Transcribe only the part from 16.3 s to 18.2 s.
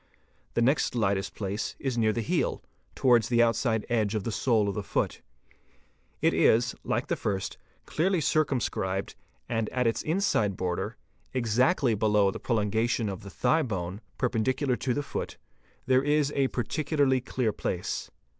a) particularly clear place.